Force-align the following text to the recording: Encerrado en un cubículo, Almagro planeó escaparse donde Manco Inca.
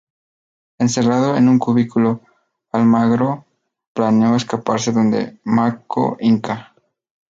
Encerrado 0.79 1.37
en 1.37 1.47
un 1.47 1.59
cubículo, 1.59 2.21
Almagro 2.71 3.45
planeó 3.93 4.35
escaparse 4.35 4.91
donde 4.91 5.39
Manco 5.43 6.17
Inca. 6.19 6.73